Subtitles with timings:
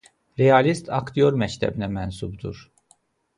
[0.43, 2.65] Realist aktyor məktəbinə mənsubdur.